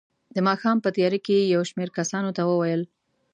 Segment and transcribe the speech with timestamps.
[0.35, 2.81] د ماښام په تیاره کې یې یو شمېر کسانو ته وویل.